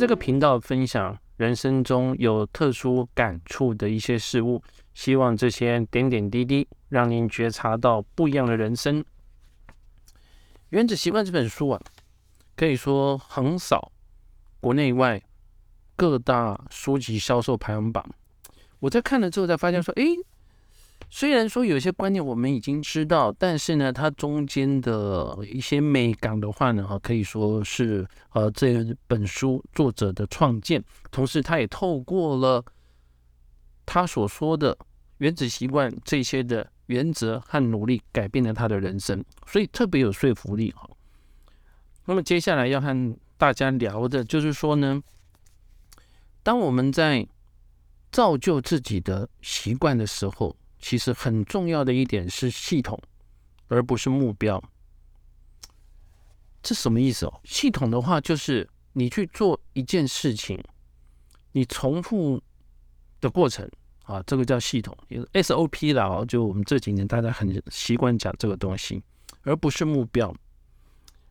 [0.00, 4.62] 这个频道分享人生中有特殊感触的一些事物，
[4.94, 9.02] 希望这些点点滴滴让您觉察到不一样的人生。
[10.70, 11.78] 《原子习惯》这本书啊，
[12.56, 13.92] 可以说横扫
[14.58, 15.20] 国内外
[15.96, 18.02] 各大书籍销售排行榜。
[18.78, 20.16] 我在看了之后才发现说，诶。
[21.12, 32.64] 虽然说有些观念我们已经知道，但是呢，它中间的一些美感的话呢，哈，可以说是呃这本书作者的创建，同时他也透过了
[33.84, 34.78] 他所说的
[35.18, 40.88] 原子习惯这些的原则和努力，改变了他的人生，所以特别有说服力哈。
[42.04, 45.02] 那么接下来要和大家聊的就是说呢，
[46.44, 47.26] 当我们在
[48.12, 50.56] 造就自己的习惯的时候。
[50.80, 52.98] 其实很重要的一点是系统，
[53.68, 54.62] 而不是目标。
[56.62, 57.40] 这什么意思哦？
[57.44, 60.62] 系统的话，就是你去做一件事情，
[61.52, 62.42] 你重复
[63.20, 63.66] 的过程
[64.04, 64.96] 啊，这个叫系统
[65.32, 66.06] ，SOP 啦。
[66.06, 69.02] 哦，就我们这几年大家很习惯讲这个东西，
[69.42, 70.34] 而不是目标。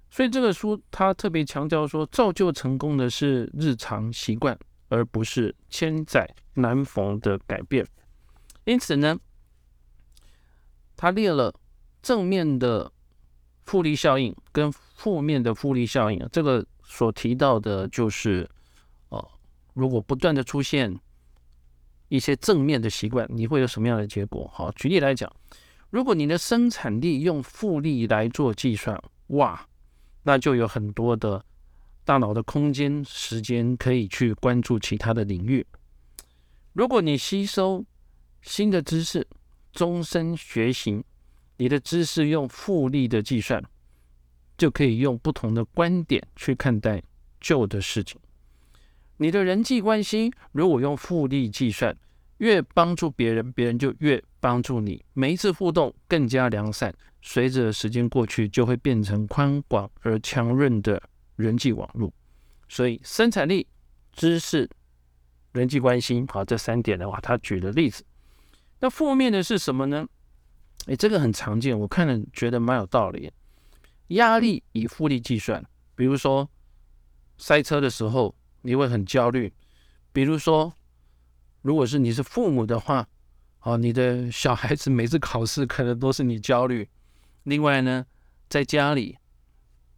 [0.09, 7.86] 所以这个书它特别强调说，造就成功的是日常习惯，而不是千载难逢的改变。
[8.66, 9.16] 因此呢。
[11.00, 11.53] 他列了
[12.02, 12.92] 正面的
[13.64, 18.45] 复利效应跟负面的复利效应，这个所提到的就是，
[19.08, 19.25] 哦，
[19.73, 20.94] 如果不断的出现
[22.09, 24.45] 一些正面的习惯，你会有什么样的结果？
[24.53, 25.33] 好，举例来讲，
[25.89, 29.65] 如果你的生产力用复利来做计算，哇，
[30.23, 31.42] 那就有很多的
[32.04, 35.65] 大脑的空间、时间可以去关注其他的领域。
[36.73, 37.86] 如果你吸收
[38.42, 39.26] 新的知识，
[39.72, 41.04] 终身学习，
[41.58, 43.64] 你的知识用复利的计算，
[44.58, 47.02] 就可以用不同的观点去看待
[47.40, 48.20] 旧的事情。
[49.18, 51.96] 你的人际关系如果用复利计算，
[52.38, 55.04] 越帮助别人，别人就越帮助你。
[55.14, 61.02] 每一次互动更加良善，随着时间过去，就会变成宽广而强韧的
[61.36, 62.14] 人际网络。
[62.70, 63.68] 所以，生产力、
[64.14, 64.70] 知识、
[65.52, 68.06] 人际关系，好，这三点的话，他举的例子。
[68.80, 70.08] 那负面的是什么呢？
[70.86, 73.32] 哎，这个很常见，我看了觉得蛮有道理。
[74.08, 75.64] 压力以复利计算，
[75.95, 76.50] 比如说
[77.38, 79.52] 塞车的时候你会很焦虑；
[80.12, 80.73] 比如说，
[81.62, 83.08] 如果是你是父母的话，
[83.62, 86.88] 哦，你的小孩子每次考试可能都是你焦虑。
[87.44, 88.06] 另外呢，
[88.48, 89.18] 在家里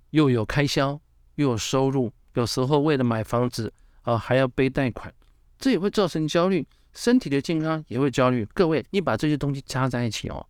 [0.09, 1.00] 又有开销
[1.36, 3.72] 又有收入，有时候为了买房子
[4.02, 5.14] 啊还要背贷款，
[5.58, 6.68] 这也会造成焦虑。
[6.94, 10.46] 身体的健康也会焦虑，各位，你把这些东西加在一起哦，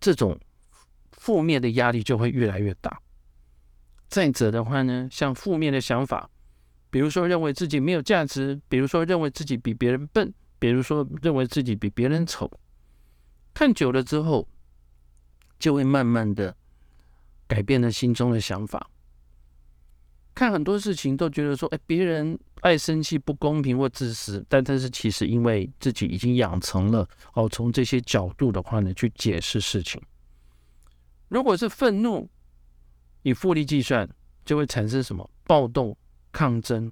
[0.00, 0.38] 这种
[1.12, 3.00] 负面的压力就会越来越大。
[4.08, 6.28] 再者的话呢，像负面的想法，
[6.90, 12.50] 比如说认为自己没有价值，比如说认为自己比别人笨，比如说认为自己比别人丑，
[13.54, 14.48] 看久了之后，
[15.60, 16.56] 就会慢慢的
[17.46, 18.90] 改变了心中的想法。
[20.34, 30.00] 看很多事情都觉得说，哎，别人爱生气、不公平或自私，但但是其实因为自己已经养成了哦，从这些角度的话呢，去解释事情。
[31.28, 32.28] 如果是愤怒，
[33.22, 34.08] 以复利计算，
[34.44, 35.96] 就会产生什么暴动、
[36.32, 36.90] 抗争。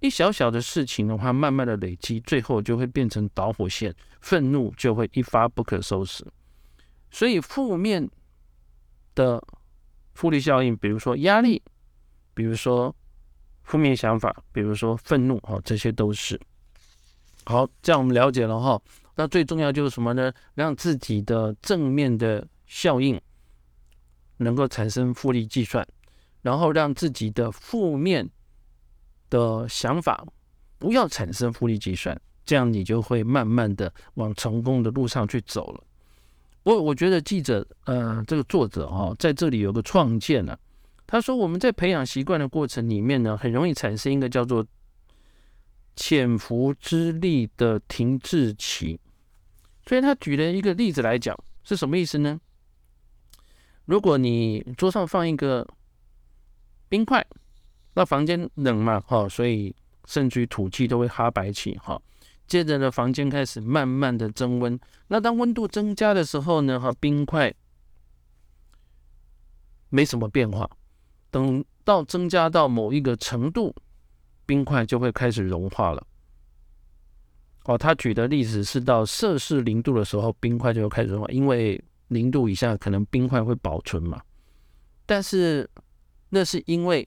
[0.00, 6.26] 一小小的事情的话，慢慢的累积，最后就会变成导火线，愤怒就会一发不可收拾。
[7.10, 8.08] 所以负面
[9.14, 9.42] 的
[10.14, 11.62] 复利效应，比如说压力。
[12.32, 12.94] 比如说
[13.62, 16.40] 负面想法，比如说愤怒，哈，这些都是
[17.44, 17.68] 好。
[17.82, 18.80] 这样我们了解了哈。
[19.16, 20.32] 那最重要就是什么呢？
[20.54, 23.20] 让自己的正面的效应
[24.38, 25.86] 能够产生复利计算，
[26.42, 28.28] 然后让自己的负面
[29.28, 30.26] 的想法
[30.78, 35.84] 不要产生复利计算，这样你就会慢慢的往成功的路上去走了。
[36.62, 40.58] 我我觉得记者，呃，这个作者哈，在这里有个创建呢。
[41.12, 44.64] 他说：“我们在培养习惯的过程里面呢，很容易产生一个叫做
[45.96, 49.00] 潜伏之力的停滞期。
[49.84, 52.40] 所以他举了一个例子来讲，是什么意思呢？
[53.86, 55.66] 如果你桌上放一个
[56.88, 57.26] 冰块，
[57.94, 59.74] 那房间冷嘛，哈，所以
[60.04, 62.00] 甚至于土气都会哈白气，哈。
[62.46, 64.78] 接着呢，房间开始慢慢的增温。
[65.08, 67.52] 那当温度增加的时候呢，哈，冰块
[69.88, 70.70] 没什么变化。”
[71.30, 73.74] 等到增加到某一个程度，
[74.46, 76.06] 冰块就会开始融化了。
[77.64, 84.20] 哦，他举的例子是到摄氏零度的时候，冰块就会开始融化，因为零度以下可能冰块会保存嘛。
[85.06, 85.68] 但是
[86.30, 87.06] 那是因为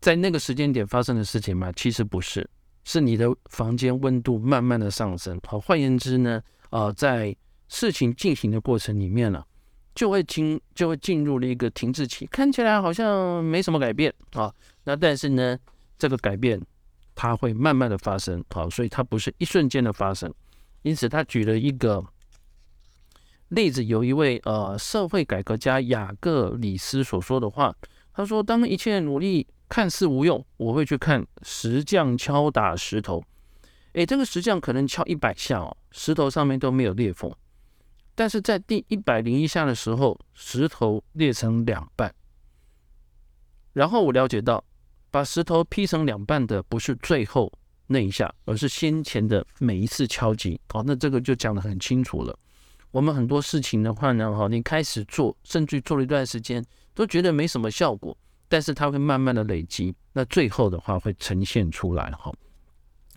[0.00, 1.70] 在那个时间点发生的事情吗？
[1.72, 2.48] 其实不是，
[2.84, 5.40] 是你的房间温度慢慢的上升。
[5.46, 7.34] 好，换言之呢，呃，在
[7.68, 9.42] 事情进行的过程里面呢，
[9.94, 14.52] 就会进就会进入了一个停滞期，看起来好像没什么改变啊。
[14.84, 15.58] 那但是呢，
[15.98, 16.60] 这个改变
[17.14, 20.32] 它会慢慢的发生，好，所以它不是一瞬间的发生。
[20.82, 22.04] 因此，他举了一个
[23.50, 27.72] 例子，有一位呃社会改革家雅各里斯所说的话，
[28.12, 33.22] 他说：“当一切努力看似无用，我会去看石匠敲打石头。
[33.92, 37.32] 诶，这个石匠可能敲一百下哦，石头上面都没有裂缝。”
[38.14, 42.14] 但是在第一百零一下的时候，石头裂成两半。
[43.72, 44.62] 然后我了解到，
[45.10, 47.50] 把石头劈成两半的不是最后
[47.86, 50.60] 那一下，而是先前的每一次敲击。
[50.68, 52.38] 好，那这个就讲得很清楚了。
[52.90, 56.62] 我们很多事情的话呢，哈，你开始做，甚至做了一段时间，
[56.94, 58.14] 都觉得没什么效果，
[58.48, 62.30] 但是它会慢慢的累积，那最后的话会呈现出来，哈。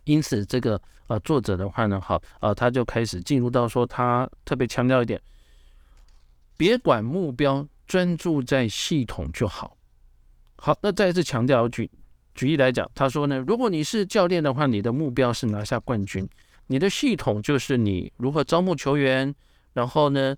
[0.06, 5.20] 因此，这个呃作者的话呢，好，呃，他就开始进入到说，他特别强调一点，
[6.56, 9.76] 别管目标，专注在系统就好。
[10.58, 11.90] 好，那再一次强调，举
[12.36, 16.28] 举例来讲，他说呢，如果你是教练的话，你的目标是拿下冠军，
[16.68, 19.34] 你的系统就是你如何招募球员，
[19.74, 20.36] 然后呢，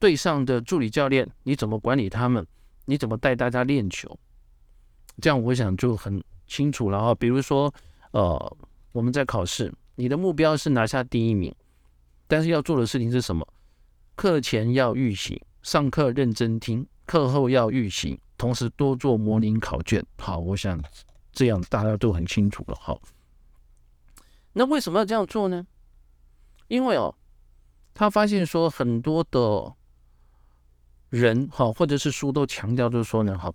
[0.00, 2.44] 队上的助理教练你怎么管理他们，
[2.86, 4.18] 你怎么带大家练球，
[5.22, 7.14] 这样我想就很清楚了哈。
[7.14, 7.72] 比如说，
[8.10, 8.56] 呃。
[8.92, 11.54] 我们在考试，你的目标是拿下第一名，
[12.26, 13.46] 但是要做的事情是什么？
[14.16, 20.04] 课前要预习，上课认真听，课后要预习，同时多做模拟考卷。
[20.18, 20.82] 好，我想
[21.32, 22.76] 这样大家都很清楚了。
[22.80, 23.00] 好，
[24.54, 25.66] 那为什么要这样做呢？
[26.66, 27.14] 因为哦，
[27.94, 29.74] 他发现说很多的
[31.10, 33.54] 人哈，或者是书都强调就是说呢，好，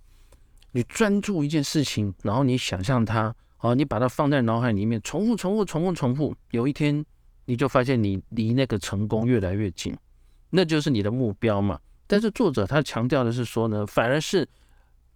[0.70, 3.34] 你专注一件事情，然后你想象它。
[3.64, 7.02] 好，你把它放在脑海里面，重复、重复、重复、重复，有一天
[7.46, 9.96] 你就发现你离那个成功越来越近，
[10.50, 11.80] 那就是你的目标嘛。
[12.06, 14.46] 但是作者他强调的是说呢，反而是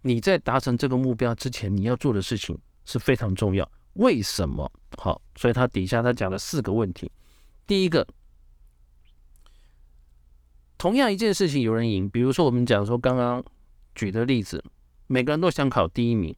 [0.01, 3.71] 你在达成这个目标之前，你要做的事情是非常重要。
[3.93, 4.71] 为什么？
[4.97, 7.11] 好，所以他底下他讲了四个问题。
[7.67, 8.07] 第一个，
[10.75, 13.45] 同样一件事情有人赢，比如说我们讲说刚刚
[13.93, 14.63] 举的例子，
[15.05, 16.35] 每个人都想考第一名。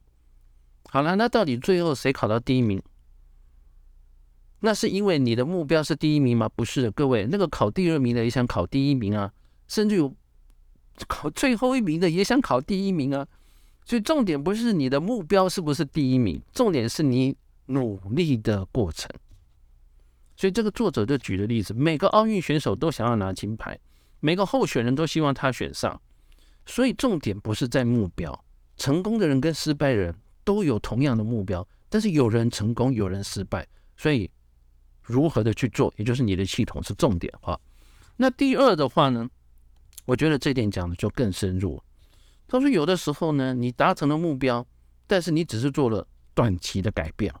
[0.92, 2.82] 好了，那到底最后谁考到第一名？
[4.60, 6.46] 那是因为你的目标是第一名吗？
[6.54, 9.32] 不是的，各位，那个考第二名的也想考第一名啊，
[9.68, 10.14] 甚至有
[11.08, 13.26] 考最后一名的也想考第一名啊。
[13.86, 17.34] 所以重点不是你的目标是不是第一名，重点是你
[17.68, 19.10] 努力的过程。
[20.36, 23.78] 所以这个作者就举的例子，每个奥运选手都想要拿金牌，
[24.20, 25.98] 每个候选人都希望他选上。
[26.66, 28.44] 所以重点不是在目标，
[28.76, 30.14] 成功的人跟失败人。
[30.44, 34.30] 都有同样的目标，但是有人成功，有人失败，所以
[35.02, 37.58] 如何的去做，也就是你的系统是重点哈。
[38.16, 39.28] 那第二的话呢，
[40.04, 41.82] 我觉得这点讲的就更深入。
[42.46, 44.66] 他说有的时候呢，你达成了目标，
[45.06, 47.32] 但是你只是做了短期的改变。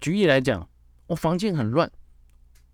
[0.00, 0.68] 举例来讲，
[1.06, 1.90] 我房间很乱，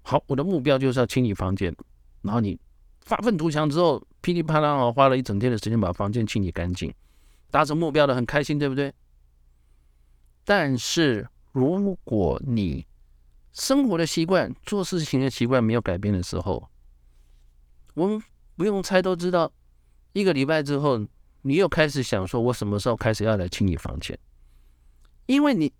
[0.02, 1.74] 好，我的目标就是要清理房间，
[2.22, 2.58] 然后你
[3.00, 6.92] 发愤图强之后，噼里啪啦啊，花了一整天的时间把房间清理干净，
[7.50, 8.92] 达成目标的很开心，对不对？
[10.48, 12.86] 但是，如果你
[13.52, 16.70] 生活的习惯、做事情的习惯没有改变的时候，
[17.94, 18.22] 我们
[18.54, 19.52] 不用猜都知道，
[20.12, 21.04] 一个礼拜之后，
[21.42, 24.16] 你又开始想说，我什么时候开始要来清理房间？
[25.26, 25.72] 因为你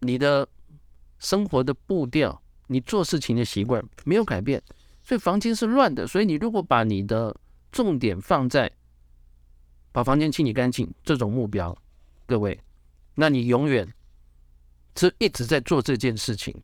[0.00, 0.48] 你的
[1.18, 4.62] 生活的步调、你做事情的习惯没有改变，
[5.02, 6.06] 所以房间是乱的。
[6.06, 7.36] 所以你如果把你的
[7.70, 8.72] 重点放在
[9.92, 11.76] 把房间清理干净这种目标，
[12.24, 12.58] 各位，
[13.16, 13.86] 那你永远。
[14.96, 16.54] 是一直在做这件事情，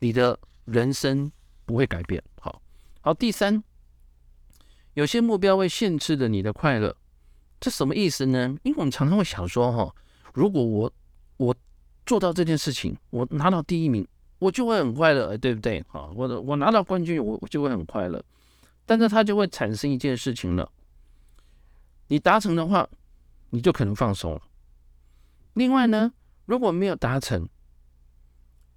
[0.00, 1.30] 你的人生
[1.64, 2.22] 不会改变。
[2.40, 2.60] 好，
[3.00, 3.62] 好，第三，
[4.94, 6.94] 有些目标会限制了你的快乐，
[7.58, 8.56] 这什么意思呢？
[8.62, 9.94] 因为我们常常会想说，哈，
[10.34, 10.92] 如果我
[11.38, 11.56] 我
[12.04, 14.06] 做到这件事情，我拿到第一名，
[14.38, 15.82] 我就会很快乐，对不对？
[15.88, 18.22] 好，我我拿到冠军，我就会很快乐。
[18.84, 20.70] 但是它就会产生一件事情了，
[22.08, 22.88] 你达成的话，
[23.50, 24.40] 你就可能放松。
[25.54, 26.12] 另外呢？
[26.46, 27.46] 如果没有达成，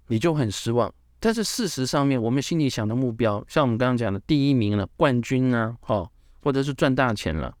[0.08, 0.92] 你就很失望。
[1.18, 6.10] 但是事实上面，我们心里想的目标，像我们刚刚讲的第一名了、冠军啊，好，
[6.42, 7.54] 或者是赚大钱了，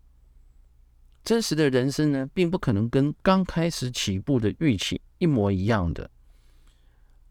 [1.22, 6.10] 真实的人生呢，并不可能跟刚开始起步的预期一模一样的。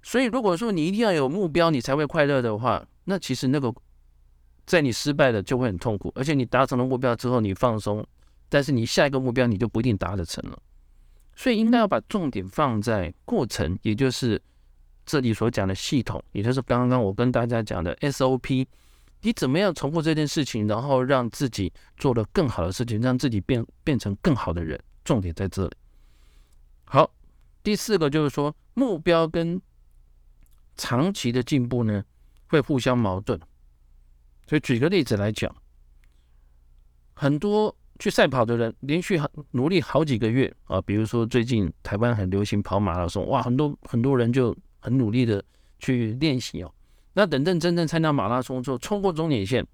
[0.03, 3.73] 所以，如果说你一定要有目标，你才会快乐的话，那其实那个
[4.67, 8.05] 在你失败了就会很痛苦，而且你达成了目标之后，你放松，
[8.47, 10.59] 但是你下一个目标你就不一定达得成了。
[11.39, 14.41] 所以应该要把重点放在过程，也就是
[15.05, 18.67] 这里所讲的系统，也就是刚刚我跟大家讲的 SOP。
[19.21, 24.77] 你怎么样重复这件事情，然后让自己做了更好的事情，让自己变变成更好的人？
[25.05, 25.71] 重点在这里。
[26.83, 27.09] 好，
[27.63, 29.61] 第四个就是说，目标跟
[30.75, 32.03] 长期的进步呢，
[32.47, 33.39] 会互相矛盾。
[34.45, 35.55] 所以举个例子来讲，
[37.13, 45.43] 很多去赛跑的人，连续很努力好几个月啊，比如说最近台湾很流行跑马拉松，哇，很多很多人就很努力的
[45.79, 46.73] 去练习哦。
[47.13, 49.67] 那等等真正参加马拉松之后，冲过终点线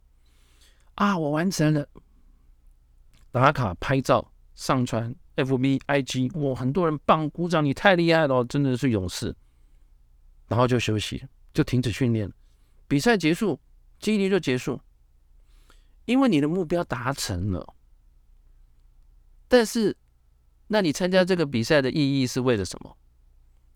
[0.96, 1.88] 啊，我完成了，
[3.32, 9.36] 打卡拍照上传 FB IG，哇，很多人棒鼓掌，你太厉害了，真的是勇士。
[10.48, 12.32] 然后就休息，就停止训练，
[12.88, 13.60] 比赛结束，
[14.00, 14.80] 激励就结束，
[16.06, 17.74] 因为你的目标达成了。
[19.48, 19.96] 但是，
[20.68, 22.98] 那你参加这个比赛的意义是为了什么？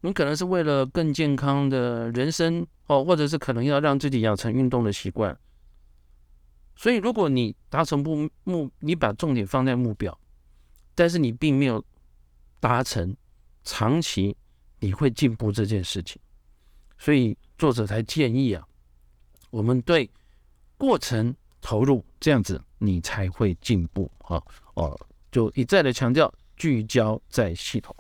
[0.02, 5.38] 你可能是为了更健康的人生哦，或者是可能要让自己养成运动的习惯。
[6.76, 10.18] 所以，如果你达成目目，你把重点放在目标，
[10.96, 11.84] 但是你并没有
[12.62, 13.16] 达成
[13.64, 14.36] 长期
[14.80, 16.22] 你会进步这件事情，
[16.98, 18.66] 所以作者才建议啊，
[19.50, 20.10] 我们对
[20.78, 24.42] 过程投入，这样子你才会进步啊
[24.76, 24.98] 哦，
[25.32, 27.96] 就一再的强调聚焦在系统。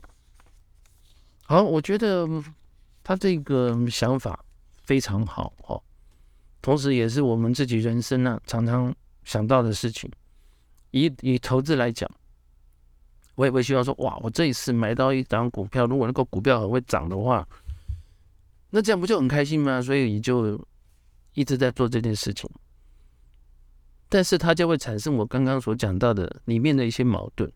[1.45, 2.27] 好，我觉得
[3.03, 4.43] 他这个想法
[4.83, 5.81] 非常好哦，
[6.61, 8.93] 同时也是我们自己人生呢常常
[9.23, 10.09] 想到的事情。
[10.91, 12.09] 以以投资来讲，
[13.35, 17.47] 我也会希望说，哇，我这一次买到一档股票，如果那个股票很会涨的话，
[18.71, 19.81] 那这样不就很开心吗？
[19.81, 20.59] 所以你就
[21.33, 22.49] 一直在做这件事情。
[24.09, 27.49] 但是它就会产生我刚刚所讲到的里面的一些矛盾，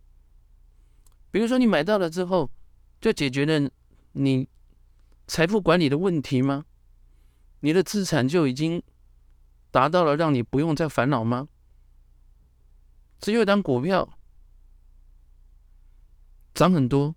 [1.31, 2.49] 比如说你买到了之后，
[3.01, 3.69] 就解决了。
[4.15, 4.47] 你
[5.25, 6.65] 财富管理的问题吗？
[7.61, 8.83] 你的资产就已经
[9.71, 11.47] 达到了让你不用再烦恼吗？
[13.19, 14.07] 只有当股票
[16.53, 17.15] 涨很多，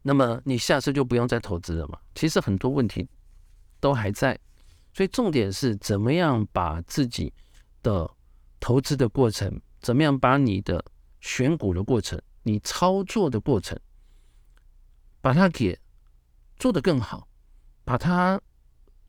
[0.00, 1.98] 那么你下次就不用再投资了嘛？
[2.14, 3.06] 其实很多问题
[3.78, 4.38] 都还在，
[4.94, 7.30] 所以重点是怎么样把自己
[7.82, 8.10] 的
[8.58, 10.84] 投资的过程，怎么样把你的
[11.20, 13.78] 选股的过程，你操作的过程。
[15.22, 15.78] 把它给
[16.56, 17.28] 做得更好，
[17.84, 18.40] 把它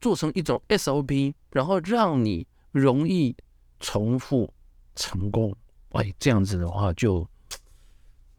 [0.01, 3.33] 做成一种 SOP，然后让你容易
[3.79, 4.53] 重复
[4.93, 5.55] 成功。
[5.91, 7.25] 哎，这样子的话就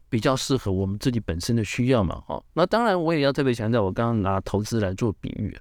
[0.07, 2.21] 比较适合我们自己本身的需要嘛。
[2.27, 5.59] 哈，那当然我也要特别强调，我刚刚拿投资来做比喻，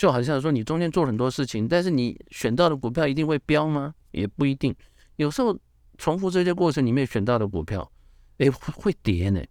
[0.00, 3.94] 就好像说你中间做很多事情，但是你选到的股票一定会飙吗？
[4.12, 4.74] 也不一定。
[5.16, 5.54] 有时候
[5.98, 7.92] 重复这些过程里面选到的股票，
[8.38, 9.44] 哎，会跌呢。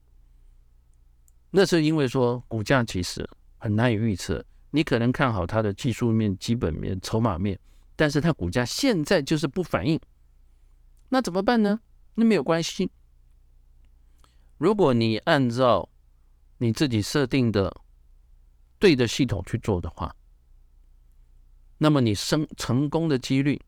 [1.52, 3.24] 那是因为说股价其实
[3.60, 7.60] 很难以预测，你可能看好它的技术面、基本面、筹码面，
[7.96, 10.02] 但是它股价现在就是不反应，
[11.10, 11.80] 那怎么办呢？
[12.16, 12.90] 那没有关系，
[14.58, 15.88] 如果你按照
[16.58, 17.72] 你自己设定的
[18.80, 20.12] 对的系统去做的话，
[21.80, 23.60] 那么你生成功的几率、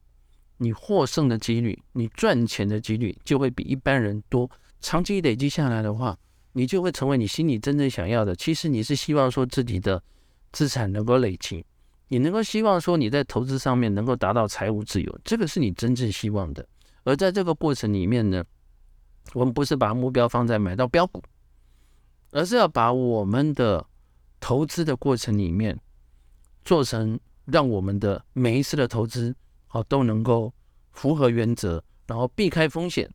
[0.58, 4.48] 你获胜的几率、你赚钱的几率就会比一般人多。
[4.80, 6.16] 长期累积下来的话。
[6.54, 8.36] 你就会成为你心里真正想要的。
[8.36, 10.04] 其实你是希望说自己的
[10.52, 11.66] 资产能够累积，
[12.10, 16.68] 你能够希望说你在投资上面能够达到财务自由，这个是你真正希望的。
[17.06, 18.44] 而在这个过程里面呢，
[19.34, 21.24] 我们不是把目标放在买到标股，
[22.32, 23.88] 而是要把我们的
[24.42, 25.80] 投资的过程里面
[26.66, 29.36] 做成让我们的每一次的投资
[29.68, 30.54] 好都能够
[30.92, 33.12] 符合原则，然后避开风险。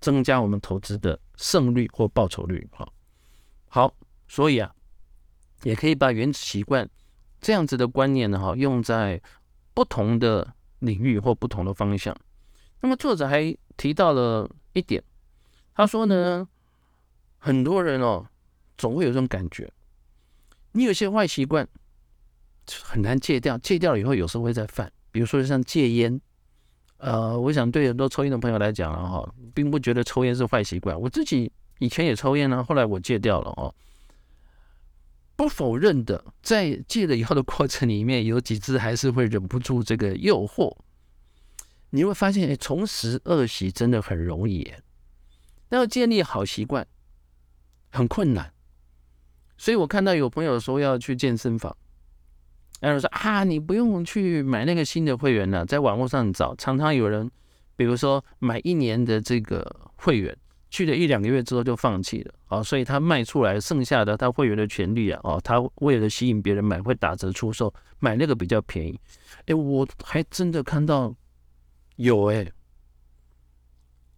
[0.00, 2.88] 增加我们投资的胜率或报酬率，哈，
[3.66, 3.92] 好，
[4.28, 4.72] 所以啊，
[5.64, 6.88] 也可以把原子习惯
[7.40, 9.20] 这样子的观念呢，哈，用在
[9.74, 12.16] 不同的领域或不同的方向。
[12.80, 15.02] 那么作者还提到了一点，
[15.74, 16.46] 他说呢，
[17.38, 18.24] 很多人哦，
[18.76, 19.68] 总会有这种感觉，
[20.70, 21.68] 你有些坏习惯
[22.82, 26.20] 很难戒掉，戒掉了以后有时候会再犯，比如说像戒烟。
[26.98, 31.00] 呃，我想对很多抽烟的朋友来讲了哈，并不觉得抽烟是坏习惯。
[31.00, 33.72] 我自己以前也抽烟呢，后来我戒掉了哦。
[35.36, 40.76] 不否认的，在戒了以后的过程里面，有几次还是会忍不住这个诱惑。
[41.90, 44.72] 你会发现，哎，重拾恶习真的很容易，
[45.68, 46.84] 但要建立好习惯
[47.92, 48.52] 很困难。
[49.56, 51.76] 所以我看到有朋友说要去健身房。
[52.80, 57.30] 然后说啊，你不用去买那个新的会员了，在网络上找，常常有人
[57.76, 59.64] 比如说买一年的这个
[59.96, 60.36] 会员，
[60.70, 68.98] 去了一两个月之后就放弃了啊，所以他卖出来剩下的他会员的权利啊，哦，他为了吸引别人买会打折出售，买那个比较便宜。
[69.46, 71.14] 哎，我还真的看到
[71.96, 72.46] 有哎，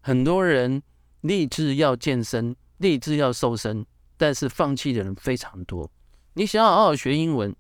[0.00, 0.82] 很多人
[1.22, 3.86] 立志要健身，立志要瘦身，
[4.16, 5.90] 但是放弃的人非常多。
[6.34, 7.54] 你想要好好学英文，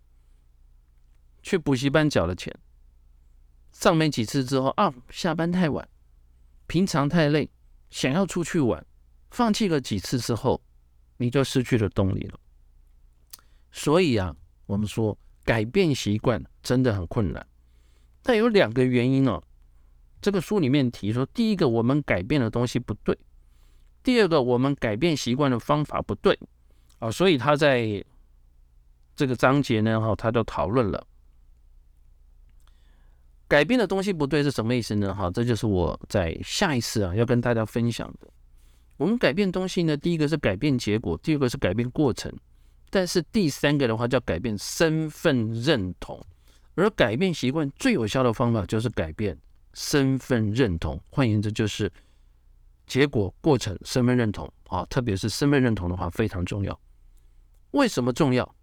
[1.42, 2.54] 去补习班缴了钱。
[3.72, 5.88] 上没几次之后啊，下班太晚，
[6.66, 7.48] 平常太累，
[7.88, 8.84] 想要出去玩，
[9.30, 10.60] 放弃了几次之后，
[11.18, 12.38] 你就失去了动力了。
[13.70, 14.34] 所以啊，
[14.66, 17.46] 我们说改变习惯真的很困难。
[18.22, 19.42] 但有两个原因哦，
[20.20, 23.16] 这个书里面提说，第一个我们改变的东西不对，
[24.02, 26.38] 第二个我们改变习惯的方法不对
[26.98, 28.04] 啊，所以他在
[29.14, 31.06] 这个章节呢，哈，他就讨论了。
[33.50, 35.12] 改变的东西不对是什么意思呢？
[35.12, 38.28] 哈，这就是我在下一次啊要跟大家分享的。
[38.96, 42.32] 我们改变东西呢，第一个是改变结果，第二个是改变过程，
[42.90, 46.24] 但是第三个的话叫改变身份认同。
[46.76, 49.36] 而改变习惯最有效的方法就是改变
[49.74, 50.98] 身份认同。
[51.10, 51.92] 换言之，就是
[52.86, 56.80] 结果、过程、身份认同啊，特别是身份认同的话非常重要。
[57.72, 58.54] 为什么重要？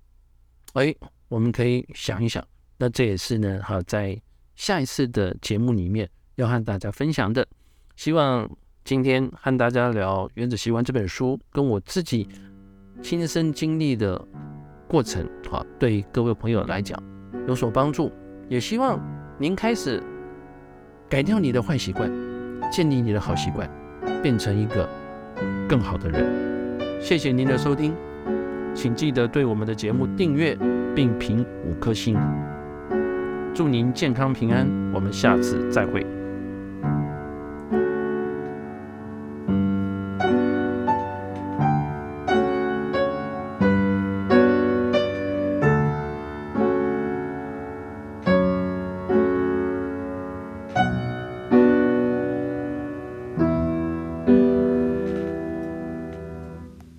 [0.75, 0.95] 哎，
[1.27, 2.41] 我们可以想一想。
[2.77, 4.19] 那这也是呢，哈，在
[4.57, 7.47] 下一次的节目里面要和大家分享的，
[7.95, 8.49] 希望
[8.83, 12.27] 今天和大家聊《原子习惯》这本书，跟我自己
[13.03, 14.19] 亲身经历的
[14.87, 17.01] 过程，好，对各位朋友来讲
[17.47, 18.11] 有所帮助。
[18.49, 18.99] 也希望
[19.37, 20.01] 您开始
[21.07, 22.11] 改掉你的坏习惯，
[22.71, 23.69] 建立你的好习惯，
[24.23, 24.89] 变成一个
[25.69, 26.99] 更好的人。
[26.99, 27.95] 谢谢您的收听，
[28.73, 30.57] 请记得对我们的节目订阅
[30.95, 32.17] 并评五颗星。
[33.57, 36.16] 祝您健康平安，我们下次再会。